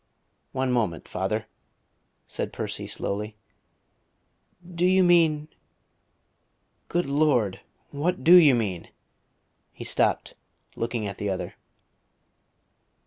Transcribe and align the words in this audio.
"One 0.51 0.71
moment, 0.71 1.07
father," 1.07 1.45
said 2.27 2.51
Percy 2.51 2.87
slowly. 2.87 3.37
"Do 4.67 4.87
you 4.87 5.03
mean? 5.03 5.47
Good 6.87 7.05
Lord! 7.05 7.59
What 7.91 8.23
do 8.23 8.33
you 8.35 8.55
mean?" 8.55 8.89
He 9.71 9.83
stopped, 9.83 10.33
looking 10.75 11.05
at 11.05 11.19
the 11.19 11.29
other. 11.29 11.53